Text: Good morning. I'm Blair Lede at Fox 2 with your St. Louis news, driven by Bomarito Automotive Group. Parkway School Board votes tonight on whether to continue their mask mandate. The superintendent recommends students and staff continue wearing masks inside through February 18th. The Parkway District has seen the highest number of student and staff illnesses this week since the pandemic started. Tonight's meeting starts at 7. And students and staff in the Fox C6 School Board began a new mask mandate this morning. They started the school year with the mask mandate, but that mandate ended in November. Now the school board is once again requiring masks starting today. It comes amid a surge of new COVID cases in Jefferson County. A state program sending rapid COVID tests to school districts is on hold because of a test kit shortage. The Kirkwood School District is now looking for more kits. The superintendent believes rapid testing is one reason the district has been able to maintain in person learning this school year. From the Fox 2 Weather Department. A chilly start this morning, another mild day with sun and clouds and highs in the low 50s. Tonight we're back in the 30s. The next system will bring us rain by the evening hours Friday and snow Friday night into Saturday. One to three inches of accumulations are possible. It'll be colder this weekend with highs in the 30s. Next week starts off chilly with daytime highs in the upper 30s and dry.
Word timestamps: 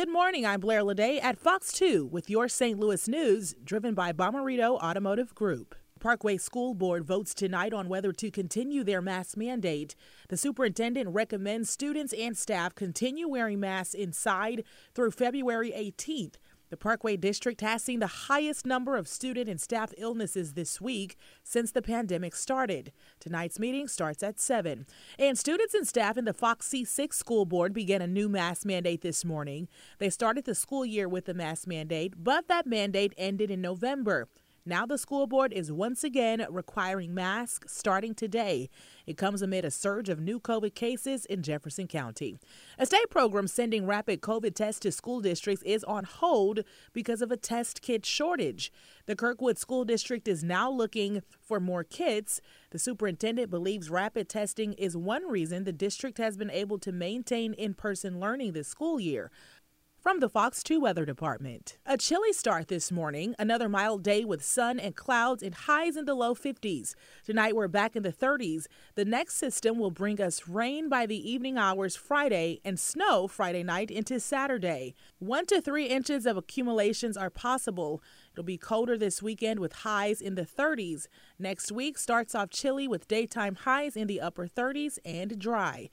Good 0.00 0.08
morning. 0.08 0.46
I'm 0.46 0.60
Blair 0.60 0.82
Lede 0.82 1.22
at 1.22 1.38
Fox 1.38 1.74
2 1.74 2.06
with 2.06 2.30
your 2.30 2.48
St. 2.48 2.78
Louis 2.78 3.06
news, 3.06 3.54
driven 3.62 3.92
by 3.92 4.14
Bomarito 4.14 4.80
Automotive 4.80 5.34
Group. 5.34 5.74
Parkway 6.00 6.38
School 6.38 6.72
Board 6.72 7.04
votes 7.04 7.34
tonight 7.34 7.74
on 7.74 7.86
whether 7.86 8.10
to 8.10 8.30
continue 8.30 8.82
their 8.82 9.02
mask 9.02 9.36
mandate. 9.36 9.94
The 10.30 10.38
superintendent 10.38 11.10
recommends 11.10 11.68
students 11.68 12.14
and 12.14 12.34
staff 12.34 12.74
continue 12.74 13.28
wearing 13.28 13.60
masks 13.60 13.92
inside 13.92 14.64
through 14.94 15.10
February 15.10 15.70
18th. 15.70 16.36
The 16.70 16.76
Parkway 16.76 17.16
District 17.16 17.60
has 17.62 17.82
seen 17.82 17.98
the 17.98 18.06
highest 18.06 18.64
number 18.64 18.96
of 18.96 19.08
student 19.08 19.48
and 19.48 19.60
staff 19.60 19.92
illnesses 19.98 20.54
this 20.54 20.80
week 20.80 21.16
since 21.42 21.72
the 21.72 21.82
pandemic 21.82 22.36
started. 22.36 22.92
Tonight's 23.18 23.58
meeting 23.58 23.88
starts 23.88 24.22
at 24.22 24.38
7. 24.38 24.86
And 25.18 25.36
students 25.36 25.74
and 25.74 25.86
staff 25.86 26.16
in 26.16 26.26
the 26.26 26.32
Fox 26.32 26.68
C6 26.68 27.12
School 27.12 27.44
Board 27.44 27.72
began 27.74 28.00
a 28.00 28.06
new 28.06 28.28
mask 28.28 28.64
mandate 28.64 29.02
this 29.02 29.24
morning. 29.24 29.66
They 29.98 30.10
started 30.10 30.44
the 30.44 30.54
school 30.54 30.86
year 30.86 31.08
with 31.08 31.24
the 31.24 31.34
mask 31.34 31.66
mandate, 31.66 32.14
but 32.16 32.46
that 32.46 32.68
mandate 32.68 33.14
ended 33.18 33.50
in 33.50 33.60
November. 33.60 34.28
Now 34.70 34.86
the 34.86 34.98
school 34.98 35.26
board 35.26 35.52
is 35.52 35.72
once 35.72 36.04
again 36.04 36.46
requiring 36.48 37.12
masks 37.12 37.76
starting 37.76 38.14
today. 38.14 38.70
It 39.04 39.16
comes 39.16 39.42
amid 39.42 39.64
a 39.64 39.70
surge 39.72 40.08
of 40.08 40.20
new 40.20 40.38
COVID 40.38 40.76
cases 40.76 41.26
in 41.26 41.42
Jefferson 41.42 41.88
County. 41.88 42.38
A 42.78 42.86
state 42.86 43.10
program 43.10 43.48
sending 43.48 43.84
rapid 43.84 44.20
COVID 44.20 44.54
tests 44.54 44.78
to 44.82 44.92
school 44.92 45.20
districts 45.20 45.64
is 45.64 45.82
on 45.82 46.04
hold 46.04 46.60
because 46.92 47.20
of 47.20 47.32
a 47.32 47.36
test 47.36 47.82
kit 47.82 48.06
shortage. 48.06 48.72
The 49.06 49.16
Kirkwood 49.16 49.58
School 49.58 49.84
District 49.84 50.28
is 50.28 50.44
now 50.44 50.70
looking 50.70 51.24
for 51.40 51.58
more 51.58 51.82
kits. 51.82 52.40
The 52.70 52.78
superintendent 52.78 53.50
believes 53.50 53.90
rapid 53.90 54.28
testing 54.28 54.74
is 54.74 54.96
one 54.96 55.28
reason 55.28 55.64
the 55.64 55.72
district 55.72 56.18
has 56.18 56.36
been 56.36 56.48
able 56.48 56.78
to 56.78 56.92
maintain 56.92 57.54
in 57.54 57.74
person 57.74 58.20
learning 58.20 58.52
this 58.52 58.68
school 58.68 59.00
year. 59.00 59.32
From 60.02 60.20
the 60.20 60.30
Fox 60.30 60.62
2 60.62 60.80
Weather 60.80 61.04
Department. 61.04 61.76
A 61.84 61.98
chilly 61.98 62.32
start 62.32 62.68
this 62.68 62.90
morning, 62.90 63.34
another 63.38 63.68
mild 63.68 64.02
day 64.02 64.24
with 64.24 64.42
sun 64.42 64.80
and 64.80 64.96
clouds 64.96 65.42
and 65.42 65.54
highs 65.54 65.94
in 65.94 66.06
the 66.06 66.14
low 66.14 66.34
50s. 66.34 66.94
Tonight 67.22 67.54
we're 67.54 67.68
back 67.68 67.94
in 67.94 68.02
the 68.02 68.10
30s. 68.10 68.64
The 68.94 69.04
next 69.04 69.34
system 69.34 69.78
will 69.78 69.90
bring 69.90 70.18
us 70.18 70.48
rain 70.48 70.88
by 70.88 71.04
the 71.04 71.30
evening 71.30 71.58
hours 71.58 71.96
Friday 71.96 72.62
and 72.64 72.80
snow 72.80 73.28
Friday 73.28 73.62
night 73.62 73.90
into 73.90 74.18
Saturday. 74.20 74.94
One 75.18 75.44
to 75.46 75.60
three 75.60 75.84
inches 75.84 76.24
of 76.24 76.38
accumulations 76.38 77.18
are 77.18 77.28
possible. 77.28 78.02
It'll 78.32 78.42
be 78.42 78.56
colder 78.56 78.96
this 78.96 79.22
weekend 79.22 79.60
with 79.60 79.74
highs 79.74 80.22
in 80.22 80.34
the 80.34 80.46
30s. 80.46 81.08
Next 81.38 81.70
week 81.70 81.98
starts 81.98 82.34
off 82.34 82.48
chilly 82.48 82.88
with 82.88 83.06
daytime 83.06 83.54
highs 83.54 83.96
in 83.96 84.06
the 84.06 84.22
upper 84.22 84.46
30s 84.46 84.98
and 85.04 85.38
dry. 85.38 85.90